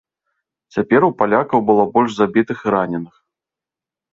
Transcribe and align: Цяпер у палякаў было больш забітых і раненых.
Цяпер 0.77 1.01
у 1.07 1.09
палякаў 1.19 1.59
было 1.69 1.83
больш 1.99 2.11
забітых 2.21 2.57
і 2.67 2.75
раненых. 2.77 3.15